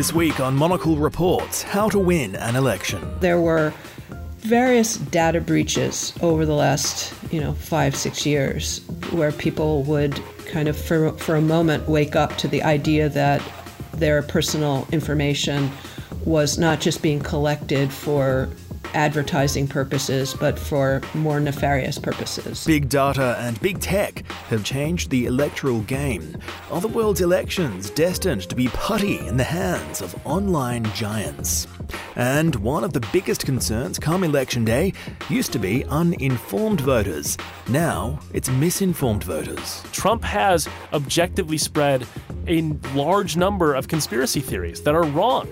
[0.00, 3.06] This week on Monocle Reports How to Win an Election.
[3.20, 3.74] There were
[4.38, 8.78] various data breaches over the last, you know, five, six years
[9.10, 13.42] where people would kind of, for, for a moment, wake up to the idea that
[13.92, 15.70] their personal information
[16.24, 18.48] was not just being collected for
[18.94, 22.64] advertising purposes, but for more nefarious purposes.
[22.64, 26.36] Big data and big tech have changed the electoral game.
[26.70, 31.66] Are the world's elections destined to be putty in the hands of online giants?
[32.16, 34.92] And one of the biggest concerns come election day
[35.28, 37.36] used to be uninformed voters.
[37.68, 39.82] Now it's misinformed voters.
[39.92, 42.06] Trump has objectively spread
[42.46, 42.62] a
[42.94, 45.48] large number of conspiracy theories that are wrong.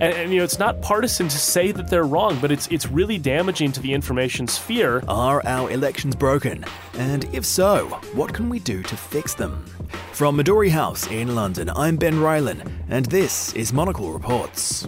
[0.00, 2.90] And, and, you know, it's not partisan to say that they're wrong, but it's it's
[2.90, 5.02] really damaging to the information sphere.
[5.08, 6.64] Are our elections broken?
[6.94, 9.64] And if so, what can we do to fix them?
[10.12, 14.86] From Midori House in London, I'm Ben Rylan, and this is Monocle Reports.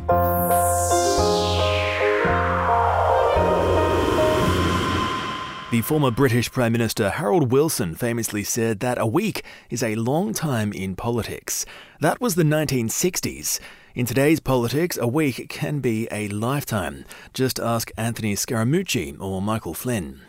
[5.72, 10.34] The former British Prime Minister Harold Wilson famously said that a week is a long
[10.34, 11.64] time in politics.
[11.98, 13.58] That was the 1960s.
[13.94, 17.06] In today's politics, a week can be a lifetime.
[17.32, 20.20] Just ask Anthony Scaramucci or Michael Flynn.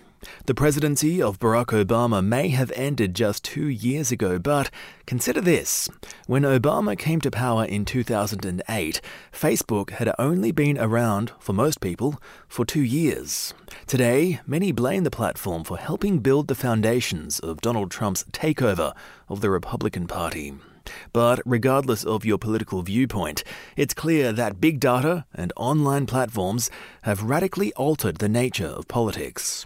[0.45, 4.69] The presidency of Barack Obama may have ended just two years ago, but
[5.05, 5.89] consider this.
[6.27, 12.21] When Obama came to power in 2008, Facebook had only been around, for most people,
[12.47, 13.53] for two years.
[13.88, 18.93] Today, many blame the platform for helping build the foundations of Donald Trump's takeover
[19.30, 20.53] of the Republican Party.
[21.11, 23.43] But regardless of your political viewpoint,
[23.77, 26.69] it's clear that big data and online platforms
[27.03, 29.65] have radically altered the nature of politics.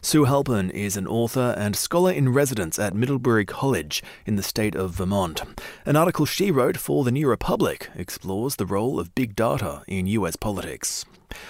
[0.00, 4.74] Sue Halpern is an author and scholar in residence at Middlebury College in the state
[4.74, 5.42] of Vermont.
[5.84, 10.06] An article she wrote for The New Republic explores the role of big data in
[10.06, 11.04] US politics.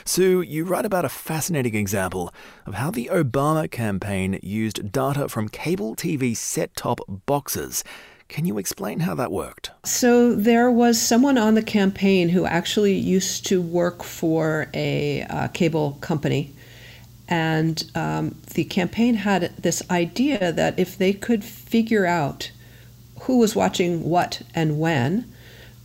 [0.05, 2.33] Sue, you write about a fascinating example
[2.67, 7.85] of how the Obama campaign used data from cable TV set top boxes.
[8.29, 9.71] Can you explain how that worked?
[9.87, 15.49] So, there was someone on the campaign who actually used to work for a uh,
[15.49, 16.53] cable company
[17.29, 22.51] and um, the campaign had this idea that if they could figure out
[23.23, 25.31] who was watching what and when,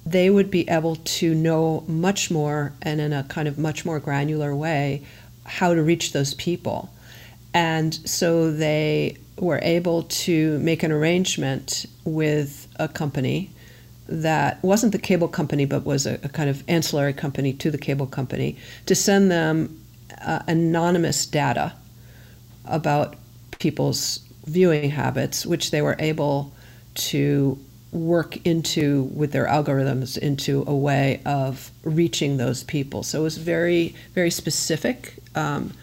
[0.05, 3.99] they would be able to know much more and in a kind of much more
[3.99, 5.05] granular way
[5.45, 6.89] how to reach those people.
[7.53, 13.49] And so they were able to make an arrangement with a company
[14.07, 17.77] that wasn't the cable company but was a, a kind of ancillary company to the
[17.77, 19.82] cable company to send them
[20.21, 21.73] uh, anonymous data
[22.65, 23.15] about
[23.59, 26.53] people's viewing habits, which they were able
[26.95, 27.57] to
[27.91, 33.03] work into with their algorithms into a way of reaching those people.
[33.03, 35.73] So it was very, very specific um,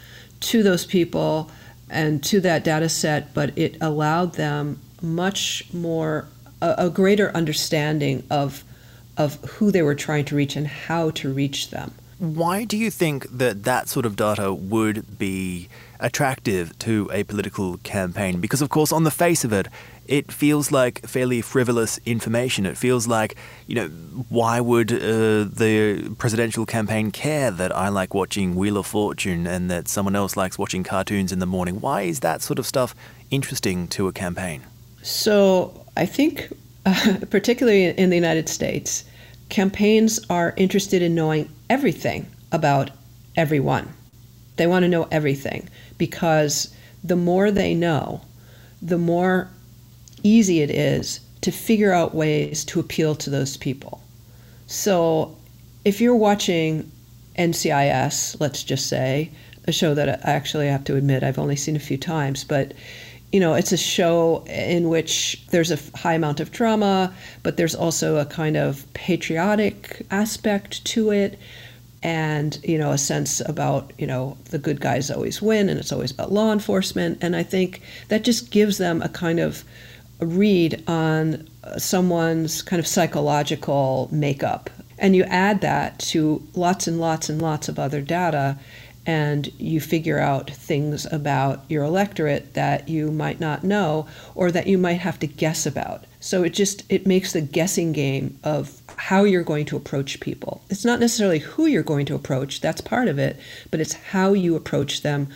[0.40, 1.50] to those people
[1.88, 6.26] and to that data set, but it allowed them much more,
[6.60, 8.64] a, a greater understanding of,
[9.16, 11.92] of who they were trying to reach and how to reach them.
[12.20, 17.78] Why do you think that that sort of data would be attractive to a political
[17.78, 18.42] campaign?
[18.42, 19.68] Because, of course, on the face of it,
[20.06, 22.66] it feels like fairly frivolous information.
[22.66, 23.36] It feels like,
[23.66, 23.88] you know,
[24.28, 29.70] why would uh, the presidential campaign care that I like watching Wheel of Fortune and
[29.70, 31.80] that someone else likes watching cartoons in the morning?
[31.80, 32.94] Why is that sort of stuff
[33.30, 34.60] interesting to a campaign?
[35.02, 36.52] So, I think,
[36.84, 39.04] uh, particularly in the United States,
[39.50, 42.90] campaigns are interested in knowing everything about
[43.36, 43.92] everyone.
[44.56, 45.68] They want to know everything
[45.98, 48.22] because the more they know,
[48.82, 49.50] the more
[50.22, 54.02] easy it is to figure out ways to appeal to those people.
[54.66, 55.36] So
[55.84, 56.90] if you're watching
[57.38, 59.30] NCIS, let's just say,
[59.66, 62.72] a show that I actually have to admit I've only seen a few times, but
[63.32, 67.74] you know, it's a show in which there's a high amount of drama, but there's
[67.74, 71.38] also a kind of patriotic aspect to it
[72.02, 75.92] and you know a sense about you know the good guys always win and it's
[75.92, 77.18] always about law enforcement.
[77.20, 79.64] And i think that just gives them a kind of
[80.20, 84.70] a read on uh, someone's kind of psychological makeup.
[84.98, 88.58] And you add that to lots and lots and lots of other data
[89.06, 94.66] and you figure out things about your electorate that you might not know or that
[94.66, 96.04] you might have to guess about.
[96.20, 100.62] So it just it makes the guessing game of how you're going to approach people.
[100.68, 103.38] It's not necessarily who you're going to approach that's part of it
[103.70, 105.28] but it's how you approach them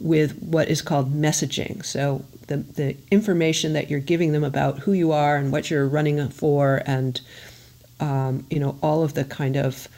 [0.00, 1.84] with what is called messaging.
[1.84, 5.86] So the, the information that you're giving them about who you are and what you're
[5.86, 7.20] running for and
[8.00, 9.88] um, you know, all of the kind of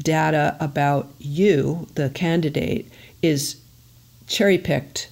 [0.00, 2.90] data about you, the candidate,
[3.22, 3.60] is
[4.26, 5.10] cherry picked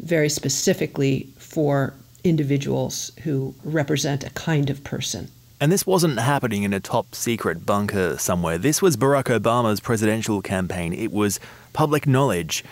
[0.00, 1.94] very specifically for
[2.24, 5.28] individuals who represent a kind of person.
[5.60, 8.58] And this wasn't happening in a top secret bunker somewhere.
[8.58, 10.92] This was Barack Obama's presidential campaign.
[10.92, 11.38] It was
[11.72, 12.64] public knowledge.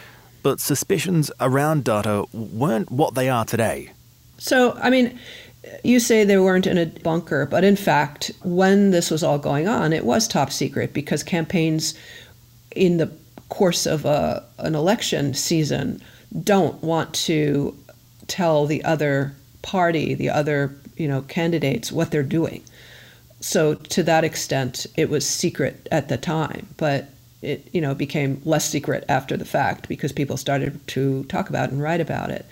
[0.43, 3.93] But suspicions around data weren't what they are today.
[4.39, 5.21] So, I mean,
[5.85, 9.69] you say they weren't in a bunker, but in fact, when this was all going
[9.69, 11.95] on, it was top secret because campaigns
[12.75, 13.11] in the
[13.49, 16.01] course of a, an election season
[16.45, 17.77] don't want to
[18.27, 22.62] tell the other party, the other you know candidates what they're doing.
[23.41, 27.09] So to that extent, it was secret at the time, but
[27.43, 31.71] it you know became less secret after the fact because people started to talk about
[31.71, 32.47] and write about it.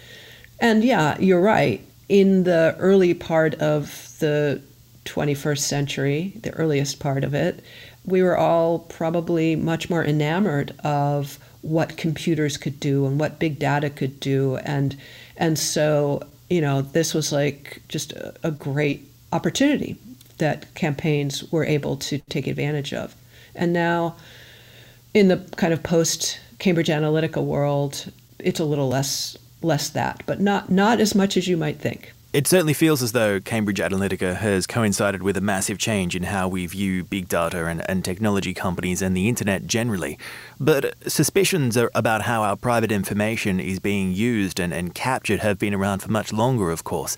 [0.60, 1.84] And yeah, you're right.
[2.08, 4.62] In the early part of the
[5.04, 7.62] 21st century, the earliest part of it,
[8.04, 13.58] we were all probably much more enamored of what computers could do and what big
[13.58, 14.56] data could do.
[14.58, 14.96] And
[15.36, 19.96] and so you know this was like just a, a great opportunity
[20.38, 23.14] that campaigns were able to take advantage of.
[23.54, 24.16] And now
[25.12, 30.40] in the kind of post Cambridge Analytica world it's a little less less that but
[30.40, 34.36] not not as much as you might think it certainly feels as though Cambridge Analytica
[34.36, 38.52] has coincided with a massive change in how we view big data and, and technology
[38.52, 40.18] companies and the internet generally.
[40.60, 45.72] But suspicions about how our private information is being used and, and captured have been
[45.72, 47.16] around for much longer, of course.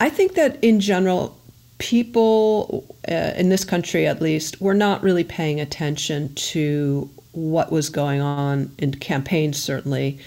[0.00, 1.38] I think that in general,
[1.76, 7.90] people uh, in this country at least were not really paying attention to what was
[7.90, 10.18] going on in campaigns, certainly.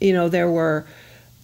[0.00, 0.86] You know, there were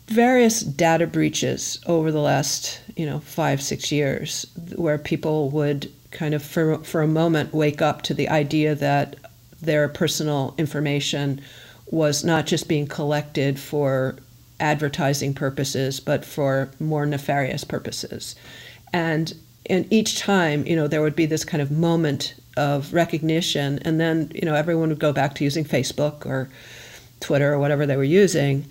[0.07, 4.47] various data breaches over the last you know five six years
[4.77, 9.17] where people would kind of for, for a moment wake up to the idea that
[9.63, 11.41] their personal information
[11.87, 14.17] was not just being collected for
[14.61, 18.37] advertising purposes but for more nefarious purposes.
[18.93, 19.33] And
[19.71, 23.99] and each time you know there would be this kind of moment of recognition and
[23.99, 26.49] then you know everyone would go back to using facebook or
[27.25, 28.65] twitter or whatever they were using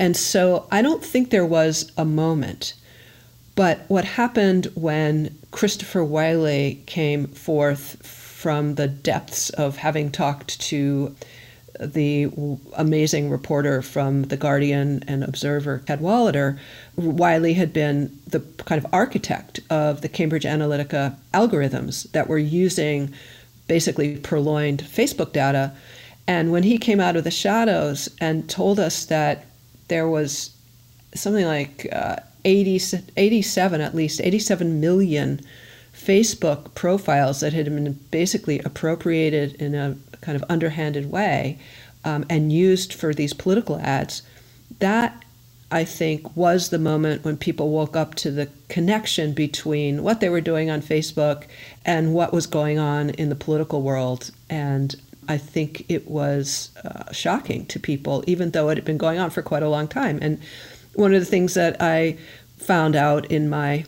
[0.00, 2.72] and so I don't think there was a moment.
[3.54, 11.14] But what happened when Christopher Wylie came forth from the depths of having talked to
[11.78, 12.30] the
[12.78, 16.58] amazing reporter from The Guardian and Observer, Cadwalladr,
[16.96, 23.12] Wylie had been the kind of architect of the Cambridge Analytica algorithms that were using
[23.66, 25.72] basically purloined Facebook data.
[26.30, 29.46] And when he came out of the shadows and told us that
[29.88, 30.52] there was
[31.12, 32.80] something like uh, 80,
[33.16, 35.40] 87 at least 87 million
[35.92, 41.58] Facebook profiles that had been basically appropriated in a kind of underhanded way
[42.04, 44.22] um, and used for these political ads.
[44.78, 45.24] That
[45.72, 50.28] I think was the moment when people woke up to the connection between what they
[50.28, 51.46] were doing on Facebook
[51.84, 54.30] and what was going on in the political world.
[54.48, 54.94] And
[55.30, 59.30] I think it was uh, shocking to people, even though it had been going on
[59.30, 60.18] for quite a long time.
[60.20, 60.40] And
[60.94, 62.18] one of the things that I
[62.58, 63.84] found out in my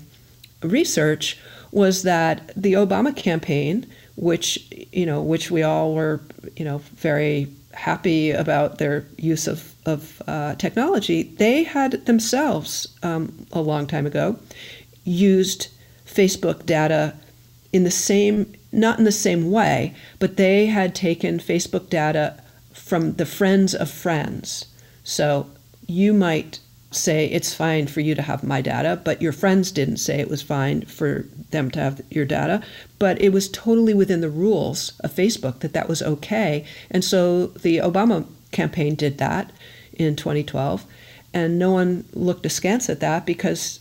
[0.63, 1.37] research
[1.73, 4.47] was that the Obama campaign, which
[4.93, 6.21] you know, which we all were,
[6.57, 13.47] you know, very happy about their use of of uh, technology, they had themselves um,
[13.51, 14.39] a long time ago
[15.03, 15.67] used
[16.07, 17.15] Facebook data
[17.73, 23.13] in the same not in the same way, but they had taken Facebook data from
[23.15, 24.67] the friends of friends.
[25.05, 25.51] So
[25.87, 26.59] you might
[26.91, 30.31] say it's fine for you to have my data, but your friends didn't say it
[30.31, 32.63] was fine for them to have your data.
[32.99, 36.65] But it was totally within the rules of Facebook that that was okay.
[36.91, 39.51] And so the Obama campaign did that
[39.93, 40.85] in 2012.
[41.35, 43.81] And no one looked askance at that because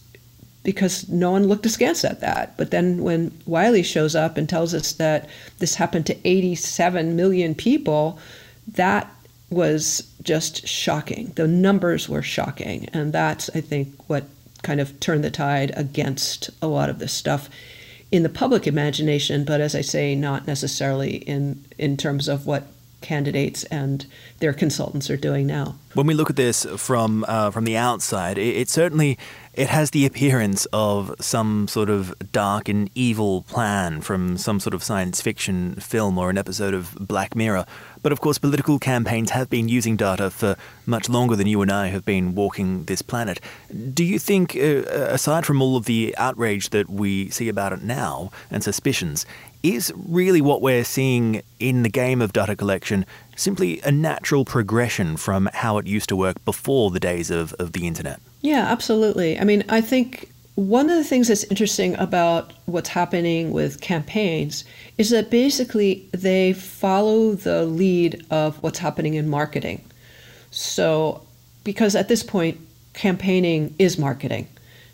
[0.64, 2.56] because no one looked askance at that.
[2.58, 5.28] But then when Wylie shows up and tells us that
[5.60, 8.20] this happened to 87 million people,
[8.68, 9.12] that
[9.50, 11.34] was just shocking.
[11.36, 12.88] The numbers were shocking.
[12.94, 14.26] And that's, I think, what
[14.62, 17.50] kind of turned the tide against a lot of this stuff
[18.12, 22.68] in the public imagination, but as I say, not necessarily in, in terms of what
[23.00, 24.06] candidates and
[24.40, 25.76] their consultants are doing now.
[25.94, 29.18] When we look at this from uh, from the outside, it, it certainly
[29.54, 34.74] it has the appearance of some sort of dark and evil plan from some sort
[34.74, 37.66] of science fiction film or an episode of Black Mirror.
[38.02, 40.56] But of course, political campaigns have been using data for
[40.86, 43.42] much longer than you and I have been walking this planet.
[43.94, 47.84] Do you think, uh, aside from all of the outrage that we see about it
[47.84, 49.26] now and suspicions,
[49.64, 55.18] is really what we're seeing in the game of data collection simply a natural progression
[55.18, 58.20] from how it used to work before the days of, of the internet?
[58.42, 59.40] Yeah, absolutely.
[59.40, 64.66] I mean, I think one of the things that's interesting about what's happening with campaigns
[64.98, 69.84] is that basically they follow the lead of what's happening in marketing.
[70.52, 71.26] So,
[71.64, 72.60] because at this point,
[72.94, 74.48] campaigning is marketing.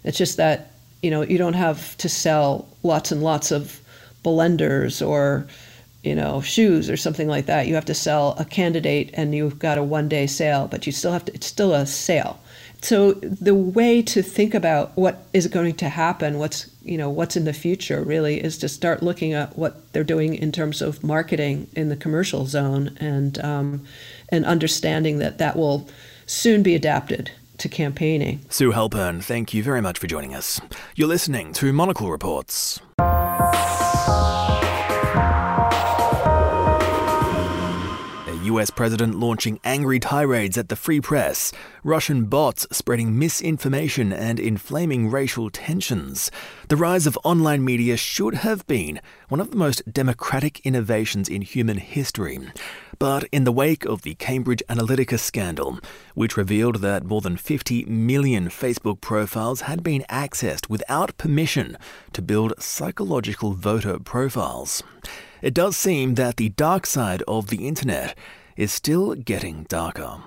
[0.04, 3.82] It's just that, you know, you don't have to sell lots and lots of
[4.24, 5.48] blenders or
[6.04, 9.60] you know shoes or something like that you have to sell a candidate and you've
[9.60, 12.40] got a one day sale but you still have to it's still a sale
[12.82, 17.36] so the way to think about what is going to happen what's you know what's
[17.36, 21.04] in the future really is to start looking at what they're doing in terms of
[21.04, 23.86] marketing in the commercial zone and um,
[24.30, 25.90] and understanding that that will
[26.26, 28.46] soon be adapted to campaigning.
[28.50, 30.62] Sue Halpern, thank you very much for joining us.
[30.96, 32.80] You're listening to Monocle Reports.
[38.48, 41.52] US president launching angry tirades at the free press,
[41.84, 46.32] Russian bots spreading misinformation and inflaming racial tensions.
[46.68, 49.00] The rise of online media should have been
[49.30, 52.40] one of the most democratic innovations in human history.
[53.00, 55.80] But in the wake of the Cambridge Analytica scandal,
[56.16, 61.78] which revealed that more than 50 million Facebook profiles had been accessed without permission
[62.14, 64.82] to build psychological voter profiles,
[65.42, 68.18] it does seem that the dark side of the internet
[68.58, 70.24] is still getting darker.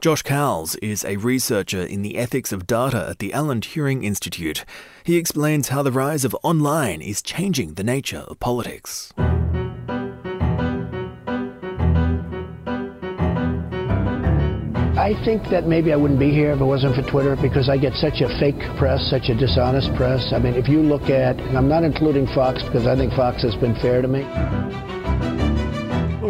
[0.00, 4.64] Josh Cowls is a researcher in the ethics of data at the Alan Turing Institute.
[5.04, 9.12] He explains how the rise of online is changing the nature of politics.
[15.08, 17.78] I think that maybe I wouldn't be here if it wasn't for Twitter because I
[17.78, 20.32] get such a fake press, such a dishonest press.
[20.34, 23.42] I mean, if you look at, and I'm not including Fox because I think Fox
[23.42, 24.26] has been fair to me.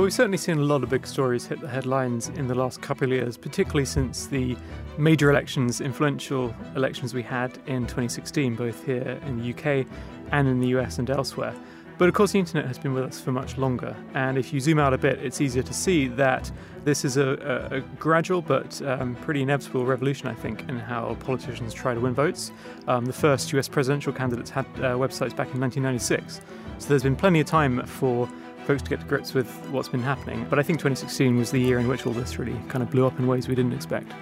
[0.08, 3.04] We've certainly seen a lot of big stories hit the headlines in the last couple
[3.04, 4.56] of years, particularly since the
[4.96, 9.86] major elections, influential elections we had in 2016, both here in the UK
[10.32, 11.54] and in the US and elsewhere.
[11.98, 13.94] But of course, the internet has been with us for much longer.
[14.14, 16.50] And if you zoom out a bit, it's easier to see that
[16.84, 21.18] this is a, a, a gradual but um, pretty inevitable revolution, I think, in how
[21.20, 22.50] politicians try to win votes.
[22.86, 26.40] Um, the first US presidential candidates had uh, websites back in 1996.
[26.78, 28.26] So there's been plenty of time for
[28.68, 30.46] folks to get to grips with what's been happening.
[30.50, 33.06] But I think 2016 was the year in which all this really kind of blew
[33.06, 34.12] up in ways we didn't expect.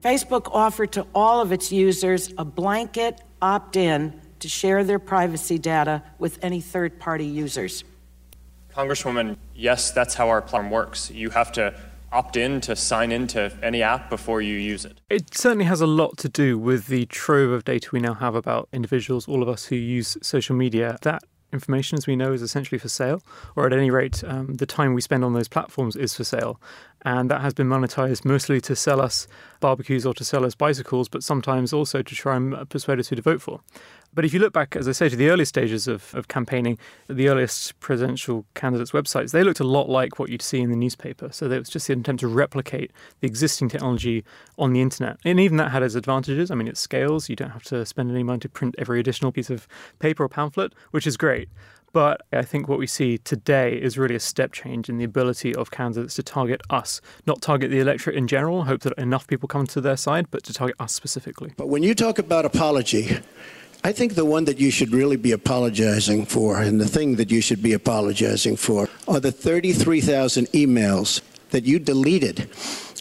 [0.00, 5.58] Facebook offered to all of its users a blanket opt in to share their privacy
[5.58, 7.82] data with any third party users.
[8.72, 11.10] Congresswoman, yes, that's how our platform works.
[11.10, 11.74] You have to
[12.12, 15.00] opt in to sign into any app before you use it.
[15.10, 18.36] It certainly has a lot to do with the trove of data we now have
[18.36, 20.96] about individuals, all of us who use social media.
[21.02, 23.22] That information, as we know, is essentially for sale,
[23.54, 26.60] or at any rate, um, the time we spend on those platforms is for sale.
[27.02, 29.28] And that has been monetized mostly to sell us
[29.60, 33.16] barbecues or to sell us bicycles, but sometimes also to try and persuade us who
[33.16, 33.60] to vote for.
[34.16, 36.78] But if you look back, as I say, to the early stages of, of campaigning,
[37.06, 40.76] the earliest presidential candidates' websites, they looked a lot like what you'd see in the
[40.76, 41.28] newspaper.
[41.30, 44.24] So it was just the attempt to replicate the existing technology
[44.58, 45.18] on the internet.
[45.26, 46.50] And even that had its advantages.
[46.50, 47.28] I mean, it scales.
[47.28, 49.68] You don't have to spend any money to print every additional piece of
[49.98, 51.50] paper or pamphlet, which is great.
[51.92, 55.54] But I think what we see today is really a step change in the ability
[55.54, 59.46] of candidates to target us, not target the electorate in general, hope that enough people
[59.46, 61.52] come to their side, but to target us specifically.
[61.56, 63.18] But when you talk about apology,
[63.86, 67.30] I think the one that you should really be apologizing for, and the thing that
[67.30, 72.50] you should be apologizing for, are the 33,000 emails that you deleted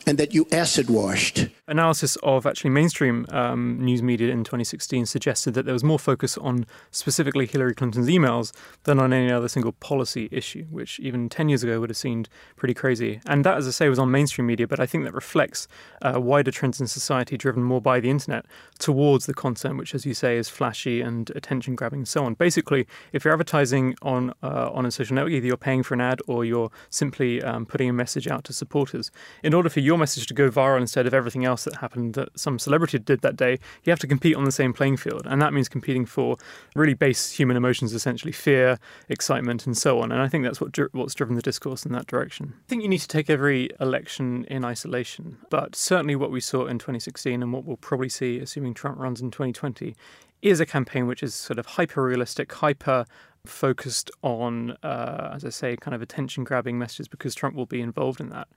[0.05, 1.47] and that you acid washed.
[1.67, 6.37] Analysis of actually mainstream um, news media in 2016 suggested that there was more focus
[6.37, 8.51] on specifically Hillary Clinton's emails
[8.83, 12.29] than on any other single policy issue, which even 10 years ago would have seemed
[12.55, 13.19] pretty crazy.
[13.25, 15.67] And that, as I say, was on mainstream media, but I think that reflects
[16.03, 18.45] uh, wider trends in society driven more by the internet
[18.77, 22.35] towards the content, which, as you say, is flashy and attention grabbing and so on.
[22.35, 26.01] Basically, if you're advertising on, uh, on a social network, either you're paying for an
[26.01, 29.09] ad or you're simply um, putting a message out to supporters.
[29.41, 32.15] In order for your message to go viral instead of everything else, else that happened
[32.15, 35.23] that some celebrity did that day, you have to compete on the same playing field.
[35.25, 36.35] And that means competing for
[36.75, 40.11] really base human emotions, essentially fear, excitement, and so on.
[40.11, 42.53] And I think that's what what's driven the discourse in that direction.
[42.53, 45.37] I think you need to take every election in isolation.
[45.49, 49.21] But certainly what we saw in 2016 and what we'll probably see, assuming Trump runs
[49.21, 49.95] in 2020,
[50.41, 53.05] is a campaign which is sort of hyper realistic, hyper
[53.45, 57.81] focused on, uh, as I say, kind of attention grabbing messages because Trump will be
[57.81, 58.47] involved in that.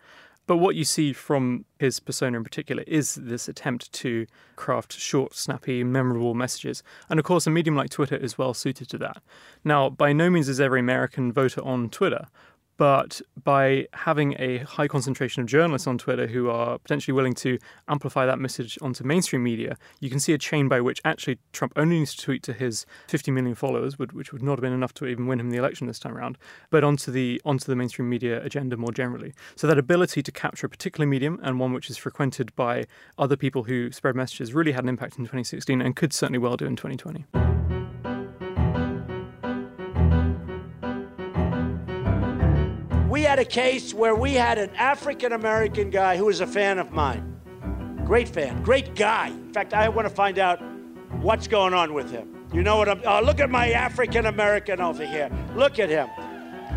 [0.49, 4.27] But what you see from his persona in particular is this attempt to
[4.57, 6.83] craft short, snappy, memorable messages.
[7.11, 9.23] And of course, a medium like Twitter is well suited to that.
[9.63, 12.29] Now, by no means is every American voter on Twitter,
[12.79, 17.59] but by having a high concentration of journalists on Twitter who are potentially willing to
[17.89, 21.73] amplify that message onto mainstream media, you can see a chain by which actually Trump
[21.77, 24.95] only needs to tweet to his 50 million followers, which would not have been enough
[24.95, 26.39] to even win him the election this time around,
[26.71, 29.35] but onto the onto the mainstream media agenda more generally.
[29.57, 32.87] So that ability to capture a particular medium and one which is frequented by
[33.19, 36.57] other people who spread messages really had an impact in 2016 and could certainly well
[36.57, 37.58] do in 2020.
[43.19, 46.79] We had a case where we had an African American guy who was a fan
[46.79, 47.37] of mine.
[48.05, 49.27] Great fan, great guy.
[49.27, 50.61] In fact, I want to find out
[51.21, 52.47] what's going on with him.
[52.53, 53.03] You know what I'm.
[53.05, 55.29] Oh, look at my African American over here.
[55.57, 56.09] Look at him.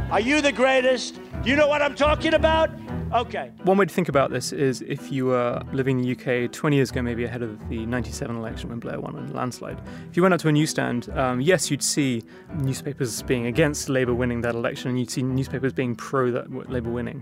[0.10, 1.20] Are you the greatest?
[1.44, 2.72] Do you know what I'm talking about?
[3.14, 3.52] Okay.
[3.64, 6.76] One way to think about this is if you were living in the UK 20
[6.78, 9.82] years ago, maybe ahead of the 97 election when Blair won on a landslide.
[10.10, 12.24] If you went out to a newsstand, um, yes, you'd see
[12.56, 16.90] newspapers being against Labour winning that election, and you'd see newspapers being pro that Labour
[16.90, 17.22] winning.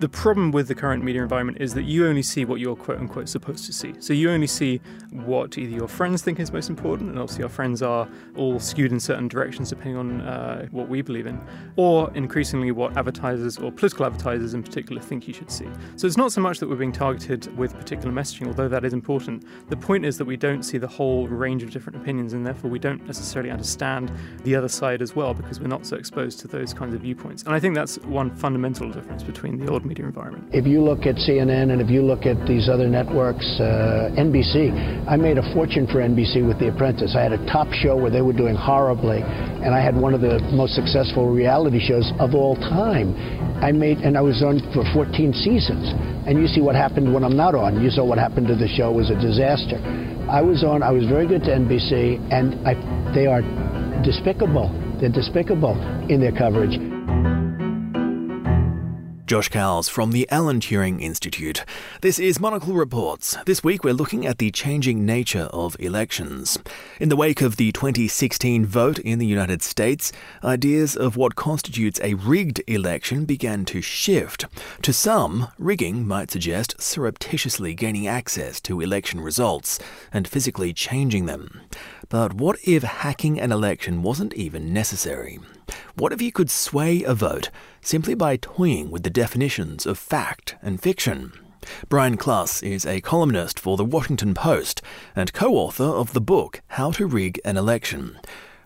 [0.00, 3.00] The problem with the current media environment is that you only see what you're quote
[3.00, 3.94] unquote supposed to see.
[3.98, 7.48] So you only see what either your friends think is most important, and obviously our
[7.48, 11.40] friends are all skewed in certain directions depending on uh, what we believe in,
[11.74, 15.66] or increasingly what advertisers or political advertisers in particular think you should see.
[15.96, 18.92] So it's not so much that we're being targeted with particular messaging, although that is
[18.92, 19.44] important.
[19.68, 22.70] The point is that we don't see the whole range of different opinions, and therefore
[22.70, 24.12] we don't necessarily understand
[24.44, 27.42] the other side as well because we're not so exposed to those kinds of viewpoints.
[27.42, 30.44] And I think that's one fundamental difference between the old media environment.
[30.52, 34.68] If you look at CNN and if you look at these other networks, uh, NBC,
[35.08, 37.16] I made a fortune for NBC with The Apprentice.
[37.16, 40.20] I had a top show where they were doing horribly, and I had one of
[40.20, 43.16] the most successful reality shows of all time.
[43.64, 45.88] I made, and I was on for 14 seasons.
[46.28, 47.82] And you see what happened when I'm not on.
[47.82, 49.80] You saw what happened to the show was a disaster.
[50.28, 50.82] I was on.
[50.82, 52.76] I was very good to NBC, and I,
[53.14, 53.40] they are
[54.04, 54.68] despicable.
[55.00, 55.72] They're despicable
[56.10, 56.97] in their coverage.
[59.28, 61.62] Josh Cowls from the Alan Turing Institute.
[62.00, 63.36] This is Monocle Reports.
[63.44, 66.58] This week we're looking at the changing nature of elections.
[66.98, 70.12] In the wake of the 2016 vote in the United States,
[70.42, 74.46] ideas of what constitutes a rigged election began to shift.
[74.80, 79.78] To some, rigging might suggest surreptitiously gaining access to election results
[80.10, 81.60] and physically changing them.
[82.08, 85.38] But what if hacking an election wasn't even necessary?
[85.94, 87.50] What if you could sway a vote
[87.80, 91.32] simply by toying with the definitions of fact and fiction?
[91.88, 94.80] Brian Klaas is a columnist for The Washington Post
[95.14, 98.18] and co author of the book How to Rig an Election.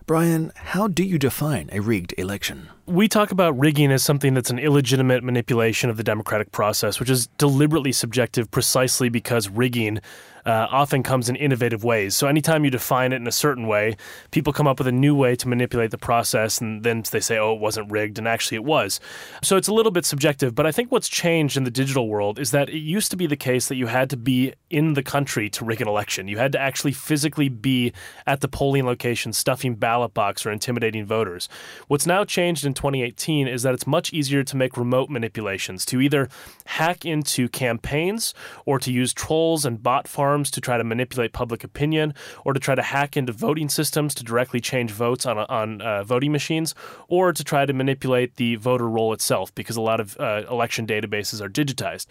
[0.05, 2.67] Brian, how do you define a rigged election?
[2.85, 7.09] We talk about rigging as something that's an illegitimate manipulation of the democratic process, which
[7.09, 10.01] is deliberately subjective precisely because rigging
[10.45, 12.15] uh, often comes in innovative ways.
[12.15, 13.95] So anytime you define it in a certain way,
[14.31, 17.37] people come up with a new way to manipulate the process, and then they say,
[17.37, 18.99] "Oh, it wasn't rigged," and actually it was.
[19.41, 20.53] So it's a little bit subjective.
[20.55, 23.27] But I think what's changed in the digital world is that it used to be
[23.27, 26.27] the case that you had to be in the country to rig an election.
[26.27, 27.93] You had to actually physically be
[28.27, 31.47] at the polling location, stuffing ballot box or intimidating voters.
[31.87, 36.01] What's now changed in 2018 is that it's much easier to make remote manipulations, to
[36.01, 36.27] either
[36.65, 38.33] hack into campaigns
[38.65, 42.59] or to use trolls and bot farms to try to manipulate public opinion or to
[42.59, 46.73] try to hack into voting systems to directly change votes on, on uh, voting machines
[47.07, 50.87] or to try to manipulate the voter roll itself because a lot of uh, election
[50.87, 52.07] databases are digitized.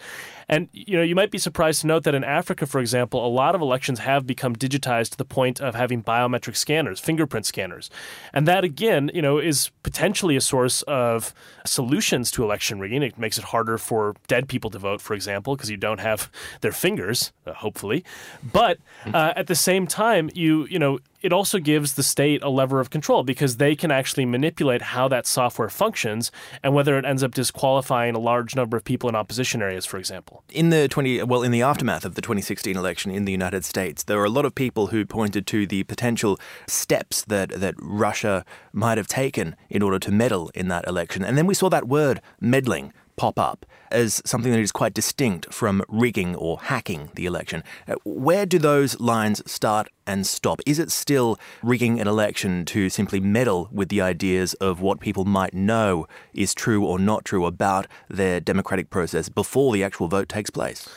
[0.47, 3.27] And you know, you might be surprised to note that in Africa, for example, a
[3.27, 7.89] lot of elections have become digitized to the point of having biometric scanners, fingerprint scanners.
[8.33, 11.33] And that again, you know, is potentially a source of
[11.65, 13.03] solutions to election rigging.
[13.03, 16.29] It makes it harder for dead people to vote, for example, because you don't have
[16.61, 18.03] their fingers, uh, hopefully.
[18.43, 18.79] But
[19.13, 22.81] uh, at the same time, you you know it also gives the state a lever
[22.81, 26.31] of control because they can actually manipulate how that software functions
[26.61, 29.97] and whether it ends up disqualifying a large number of people in opposition areas, for
[29.97, 30.43] example.
[30.49, 34.03] In the 20 well, in the aftermath of the 2016 election in the United States,
[34.03, 38.43] there were a lot of people who pointed to the potential steps that that Russia
[38.73, 41.87] might have taken in order to meddle in that election, and then we saw that
[41.87, 47.25] word meddling pop up as something that is quite distinct from rigging or hacking the
[47.25, 47.63] election.
[47.87, 50.59] Uh, where do those lines start and stop?
[50.65, 55.25] Is it still rigging an election to simply meddle with the ideas of what people
[55.25, 60.27] might know is true or not true about their democratic process before the actual vote
[60.27, 60.87] takes place?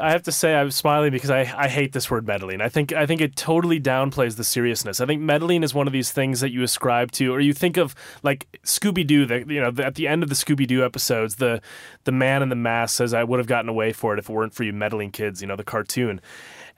[0.00, 2.60] I have to say I'm smiling because I, I hate this word meddling.
[2.60, 5.00] I think I think it totally downplays the seriousness.
[5.00, 7.76] I think meddling is one of these things that you ascribe to, or you think
[7.76, 9.26] of like Scooby Doo.
[9.26, 11.60] That you know, the, at the end of the Scooby Doo episodes, the
[12.04, 14.32] the man in the mask says, "I would have gotten away for it if it
[14.32, 16.20] weren't for you meddling kids." You know, the cartoon.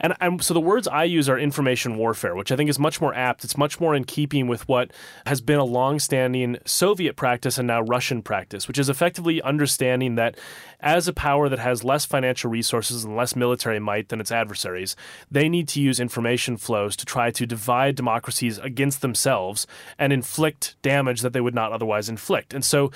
[0.01, 3.15] And, so the words I use are information warfare, which I think is much more
[3.15, 3.45] apt.
[3.45, 4.93] It's much more in keeping with what
[5.27, 10.39] has been a long-standing Soviet practice and now Russian practice, which is effectively understanding that
[10.81, 14.97] as a power that has less financial resources and less military might than its adversaries,
[15.31, 19.67] they need to use information flows to try to divide democracies against themselves
[19.99, 22.55] and inflict damage that they would not otherwise inflict.
[22.55, 22.91] And so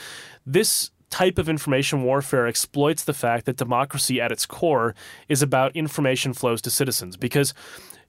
[0.47, 4.97] this type of information warfare exploits the fact that democracy at its core
[5.29, 7.17] is about information flows to citizens.
[7.17, 7.55] Because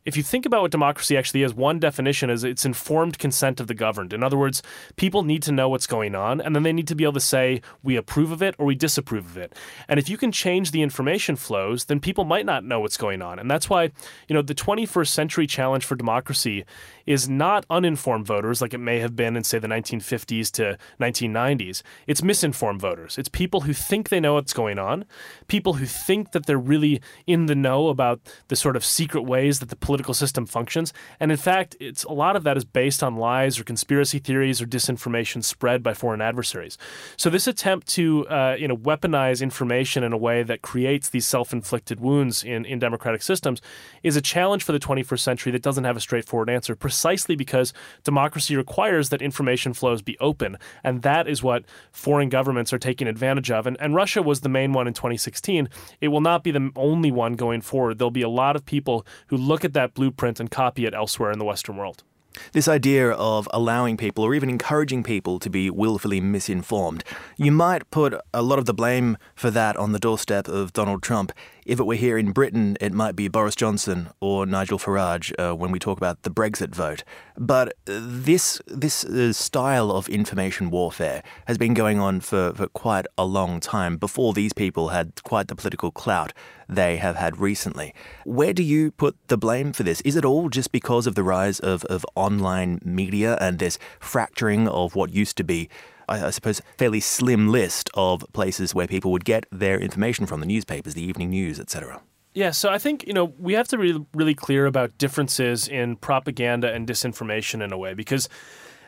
[0.05, 3.65] if you think about what democracy actually is, one definition is it's informed consent of
[3.65, 4.13] the governed.
[4.13, 4.61] In other words,
[4.97, 7.19] people need to know what's going on, and then they need to be able to
[7.19, 9.53] say, we approve of it or we disapprove of it.
[9.87, 13.23] And if you can change the information flows, then people might not know what's going
[13.23, 13.39] on.
[13.39, 13.85] And that's why,
[14.27, 16.65] you know, the 21st century challenge for democracy
[17.07, 21.81] is not uninformed voters like it may have been in, say, the 1950s to 1990s.
[22.05, 23.17] It's misinformed voters.
[23.17, 25.05] It's people who think they know what's going on,
[25.47, 29.59] people who think that they're really in the know about the sort of secret ways
[29.59, 30.93] that the political system functions.
[31.19, 34.61] And in fact, it's a lot of that is based on lies or conspiracy theories
[34.61, 36.77] or disinformation spread by foreign adversaries.
[37.17, 41.27] So this attempt to uh, you know weaponize information in a way that creates these
[41.27, 43.61] self-inflicted wounds in, in democratic systems
[44.03, 47.73] is a challenge for the 21st century that doesn't have a straightforward answer precisely because
[48.03, 50.57] democracy requires that information flows be open.
[50.83, 53.67] And that is what foreign governments are taking advantage of.
[53.67, 55.69] And, and Russia was the main one in 2016.
[56.01, 57.97] It will not be the only one going forward.
[57.97, 61.31] There'll be a lot of people who look at that blueprint and copy it elsewhere
[61.31, 62.03] in the Western world.
[62.51, 67.03] This idea of allowing people or even encouraging people to be willfully misinformed,
[67.37, 71.01] you might put a lot of the blame for that on the doorstep of Donald
[71.01, 71.31] Trump.
[71.65, 75.55] If it were here in Britain, it might be Boris Johnson or Nigel Farage uh,
[75.55, 77.03] when we talk about the Brexit vote.
[77.35, 83.07] But this this uh, style of information warfare has been going on for, for quite
[83.17, 86.33] a long time before these people had quite the political clout
[86.69, 87.95] they have had recently.
[88.25, 90.01] Where do you put the blame for this?
[90.01, 94.67] Is it all just because of the rise of, of online media and this fracturing
[94.67, 95.69] of what used to be
[96.07, 100.45] I, suppose, fairly slim list of places where people would get their information from the
[100.45, 102.01] newspapers, the evening news, etc.
[102.33, 105.95] Yeah, so I think you know we have to be really clear about differences in
[105.95, 108.27] propaganda and disinformation in a way because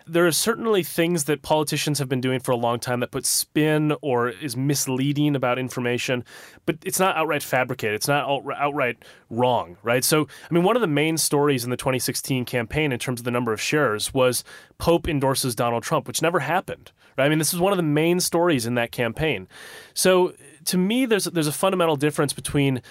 [0.07, 3.25] there are certainly things that politicians have been doing for a long time that put
[3.25, 6.23] spin or is misleading about information,
[6.65, 7.95] but it's not outright fabricated.
[7.95, 10.03] It's not outright wrong, right?
[10.03, 13.25] So, I mean, one of the main stories in the 2016 campaign in terms of
[13.25, 14.43] the number of shares was
[14.77, 17.25] Pope endorses Donald Trump, which never happened, right?
[17.25, 19.47] I mean, this is one of the main stories in that campaign.
[19.93, 20.33] So,
[20.65, 22.81] to me, there's there's a fundamental difference between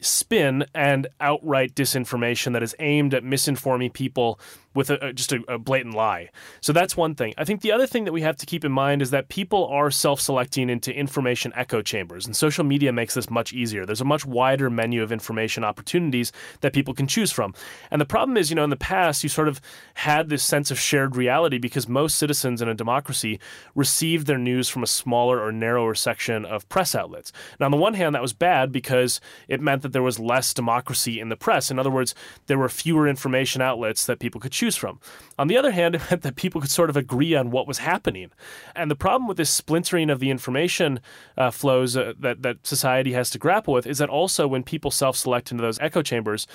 [0.00, 4.38] spin and outright disinformation that is aimed at misinforming people
[4.74, 6.30] with a, just a, a, blatant lie.
[6.60, 7.34] So that's one thing.
[7.38, 9.66] I think the other thing that we have to keep in mind is that people
[9.68, 13.86] are self selecting into information echo chambers, and social media makes this much easier.
[13.86, 17.54] There's a much wider menu of information opportunities that people can choose from.
[17.90, 19.60] And the problem is, you know, in the past, you sort of
[19.94, 23.40] had this sense of shared reality because most citizens in a democracy
[23.74, 27.32] received their news from a smaller or narrower section of press outlets.
[27.60, 30.52] Now, on the one hand, that was bad because it meant that there was less
[30.52, 31.70] democracy in the press.
[31.70, 32.14] In other words,
[32.46, 34.98] there were fewer information outlets that people could choose choose from.
[35.38, 37.78] On the other hand, it meant that people could sort of agree on what was
[37.78, 38.30] happening.
[38.74, 41.00] And the problem with this splintering of the information
[41.36, 44.90] uh, flows uh, that, that society has to grapple with is that also when people
[44.90, 46.46] self select into those echo chambers,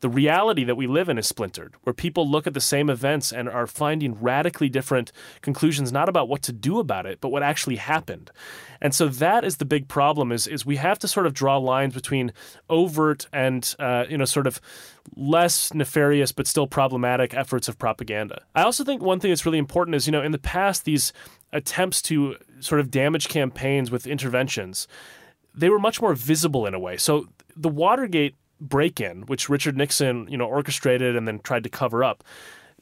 [0.00, 3.32] the reality that we live in is splintered, where people look at the same events
[3.32, 7.42] and are finding radically different conclusions, not about what to do about it, but what
[7.42, 8.30] actually happened.
[8.80, 11.56] And so that is the big problem: is is we have to sort of draw
[11.56, 12.32] lines between
[12.68, 14.60] overt and uh, you know sort of
[15.16, 18.42] less nefarious but still problematic efforts of propaganda.
[18.54, 21.12] I also think one thing that's really important is you know in the past these
[21.52, 24.88] attempts to sort of damage campaigns with interventions
[25.54, 26.96] they were much more visible in a way.
[26.96, 28.34] So the Watergate
[28.68, 32.24] break-in, which Richard Nixon, you know, orchestrated and then tried to cover up,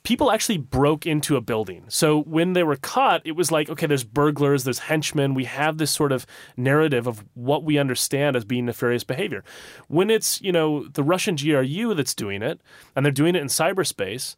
[0.03, 1.85] people actually broke into a building.
[1.89, 5.35] So when they were caught, it was like, okay, there's burglars, there's henchmen.
[5.35, 9.45] We have this sort of narrative of what we understand as being nefarious behavior.
[9.89, 12.61] When it's, you know, the Russian GRU that's doing it,
[12.97, 14.35] and they're doing it in cyberspace,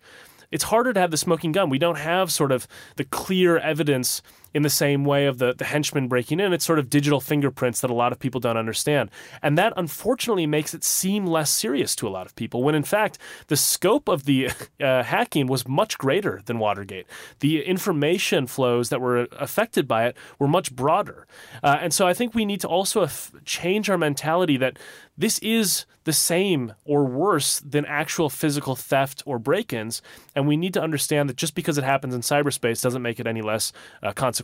[0.51, 1.71] it's harder to have the smoking gun.
[1.71, 4.23] We don't have sort of the clear evidence
[4.55, 6.53] in the same way of the, the henchmen breaking in.
[6.53, 9.11] It's sort of digital fingerprints that a lot of people don't understand.
[9.43, 12.85] And that unfortunately makes it seem less serious to a lot of people, when in
[12.85, 17.07] fact, the scope of the uh, hacking was much greater than Watergate.
[17.41, 21.27] The information flows that were affected by it were much broader.
[21.63, 23.09] Uh, and so I think we need to also
[23.45, 24.79] change our mentality that
[25.19, 30.03] this is the same or worse than actual physical theft or break ins.
[30.35, 33.27] And we need to understand that just because it happens in cyberspace doesn't make it
[33.27, 34.44] any less uh, consequential.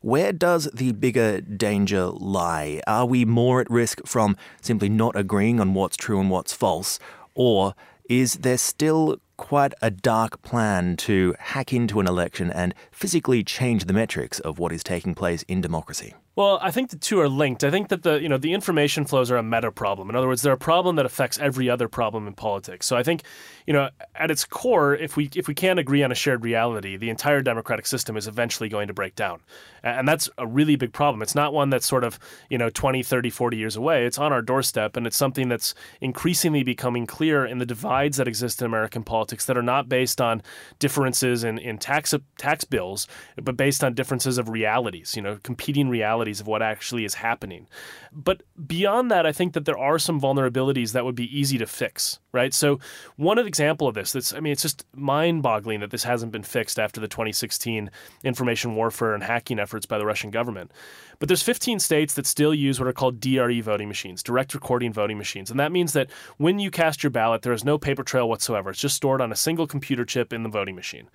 [0.00, 2.82] Where does the bigger danger lie?
[2.86, 6.98] Are we more at risk from simply not agreeing on what's true and what's false?
[7.34, 7.74] Or
[8.08, 13.84] is there still quite a dark plan to hack into an election and physically change
[13.84, 16.14] the metrics of what is taking place in democracy?
[16.36, 17.62] Well, I think the two are linked.
[17.62, 20.10] I think that the you know the information flows are a meta problem.
[20.10, 22.86] In other words, they're a problem that affects every other problem in politics.
[22.86, 23.22] So I think
[23.68, 26.96] you know at its core, if we if we can't agree on a shared reality,
[26.96, 29.42] the entire democratic system is eventually going to break down,
[29.84, 31.22] and that's a really big problem.
[31.22, 32.18] It's not one that's sort of
[32.50, 34.04] you know 20, 30, 40 years away.
[34.04, 38.26] It's on our doorstep, and it's something that's increasingly becoming clear in the divides that
[38.26, 40.42] exist in American politics that are not based on
[40.78, 43.06] differences in, in tax tax bills,
[43.42, 45.14] but based on differences of realities.
[45.16, 47.66] You know, competing realities realities of what actually is happening.
[48.12, 51.66] But beyond that, I think that there are some vulnerabilities that would be easy to
[51.66, 52.54] fix, right?
[52.54, 52.78] So
[53.16, 56.78] one example of this that's I mean it's just mind-boggling that this hasn't been fixed
[56.78, 57.90] after the 2016
[58.22, 60.70] information warfare and hacking efforts by the Russian government.
[61.18, 64.92] But there's 15 states that still use what are called DRE voting machines, direct recording
[64.92, 65.50] voting machines.
[65.50, 68.70] And that means that when you cast your ballot, there is no paper trail whatsoever.
[68.70, 71.08] It's just stored on a single computer chip in the voting machine.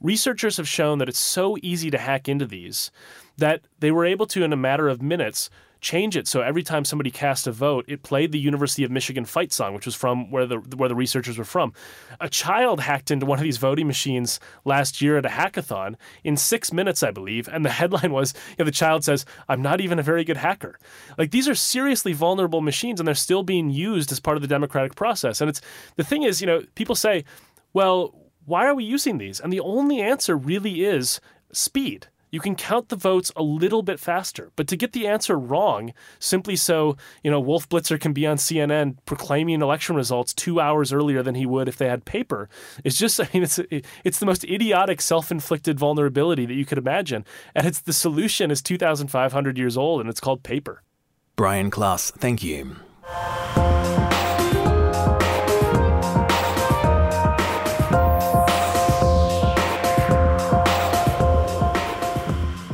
[0.00, 2.90] Researchers have shown that it's so easy to hack into these
[3.38, 5.48] that they were able to, in a matter of minutes,
[5.80, 9.24] change it so every time somebody cast a vote, it played the University of Michigan
[9.24, 11.72] fight song, which was from where the where the researchers were from.
[12.20, 16.36] A child hacked into one of these voting machines last year at a hackathon in
[16.36, 19.80] six minutes, I believe, and the headline was, you know, the child says, "I'm not
[19.80, 20.78] even a very good hacker."
[21.18, 24.48] Like these are seriously vulnerable machines, and they're still being used as part of the
[24.48, 25.40] democratic process.
[25.40, 25.60] And it's
[25.96, 27.24] the thing is, you know, people say,
[27.72, 28.14] "Well."
[28.48, 29.40] Why are we using these?
[29.40, 34.00] And the only answer really is speed you can count the votes a little bit
[34.00, 34.50] faster.
[34.56, 38.36] But to get the answer wrong, simply so, you know, Wolf Blitzer can be on
[38.36, 42.48] CNN proclaiming election results two hours earlier than he would if they had paper,
[42.84, 43.60] is just, I mean, it's,
[44.04, 47.24] it's the most idiotic self inflicted vulnerability that you could imagine.
[47.54, 50.82] And it's the solution is 2,500 years old and it's called paper.
[51.36, 52.76] Brian Klaas, thank you.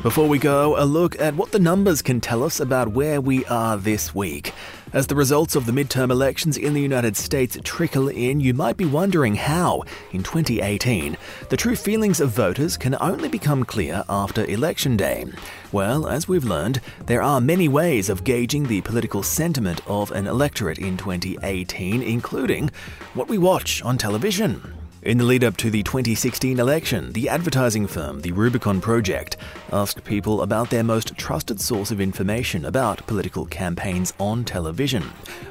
[0.03, 3.45] Before we go, a look at what the numbers can tell us about where we
[3.45, 4.53] are this week.
[4.93, 8.77] As the results of the midterm elections in the United States trickle in, you might
[8.77, 11.17] be wondering how, in 2018,
[11.51, 15.25] the true feelings of voters can only become clear after Election Day.
[15.71, 20.27] Well, as we've learned, there are many ways of gauging the political sentiment of an
[20.27, 22.73] electorate in 2018, including
[23.15, 24.82] what we watch on television.
[25.03, 29.37] In the lead up to the 2016 election, the advertising firm, the Rubicon Project,
[29.73, 35.03] asked people about their most trusted source of information about political campaigns on television.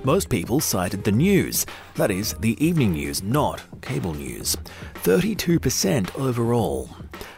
[0.06, 4.56] Most people cited the news, that is, the evening news, not cable news.
[5.04, 6.90] 32% overall.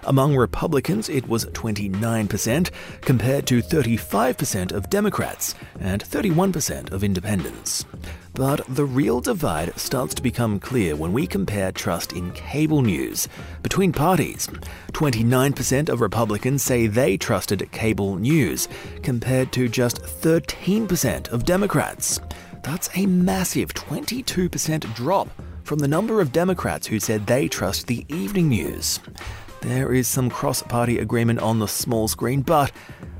[0.04, 2.69] Among Republicans, it was 29%,
[3.02, 7.86] compared to 35% of Democrats and 31% of independents.
[8.36, 13.28] But the real divide starts to become clear when we compare trust in cable news
[13.62, 14.48] between parties.
[14.93, 18.67] 29% of Republicans say they trusted cable news,
[19.04, 22.19] compared to just 13% of Democrats.
[22.63, 25.30] That's a massive 22% drop
[25.63, 29.00] from the number of Democrats who said they trust the evening news.
[29.62, 32.72] There is some cross party agreement on the small screen, but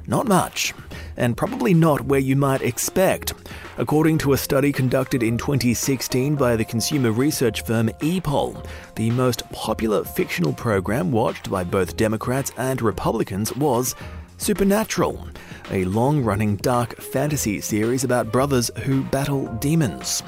[0.08, 0.74] not much,
[1.18, 3.34] and probably not where you might expect.
[3.78, 9.50] According to a study conducted in 2016 by the consumer research firm ePoll, the most
[9.52, 13.96] popular fictional program watched by both Democrats and Republicans was
[14.38, 15.28] Supernatural,
[15.72, 20.22] a long running dark fantasy series about brothers who battle demons.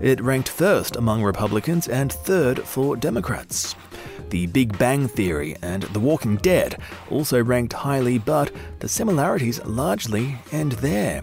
[0.00, 3.76] It ranked first among Republicans and third for Democrats.
[4.30, 10.38] The Big Bang Theory and The Walking Dead also ranked highly, but the similarities largely
[10.52, 11.22] end there.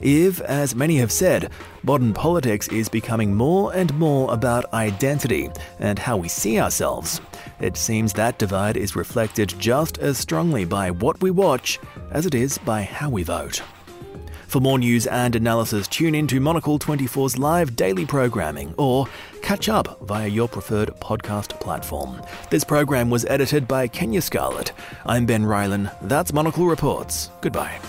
[0.00, 1.50] If, as many have said,
[1.82, 7.20] modern politics is becoming more and more about identity and how we see ourselves,
[7.60, 11.80] it seems that divide is reflected just as strongly by what we watch
[12.10, 13.62] as it is by how we vote.
[14.54, 19.08] For more news and analysis, tune in to Monocle 24's live daily programming or
[19.42, 22.22] catch up via your preferred podcast platform.
[22.50, 24.70] This program was edited by Kenya Scarlett.
[25.06, 25.92] I'm Ben Rylan.
[26.02, 27.30] That's Monocle Reports.
[27.40, 27.80] Goodbye.